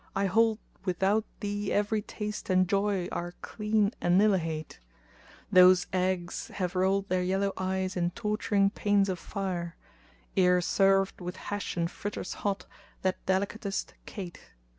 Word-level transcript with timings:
I 0.15 0.25
hold 0.25 0.57
* 0.73 0.83
Without 0.85 1.25
thee 1.41 1.71
every 1.71 2.01
taste 2.01 2.49
and 2.49 2.67
joy 2.67 3.07
are 3.11 3.33
clean 3.43 3.91
annihilate 4.01 4.79
Those 5.51 5.85
eggs 5.93 6.47
have 6.55 6.73
rolled 6.75 7.07
their 7.09 7.21
yellow 7.21 7.53
eyes 7.55 7.95
in 7.95 8.09
torturing 8.09 8.71
pains 8.71 9.09
of 9.09 9.19
fire 9.19 9.75
* 10.07 10.35
Ere 10.35 10.59
served 10.59 11.21
with 11.21 11.35
hash 11.35 11.77
and 11.77 11.87
fritters 11.91 12.33
hot, 12.41 12.65
that 13.03 13.23
delicatest 13.27 13.93
cate. 14.07 14.39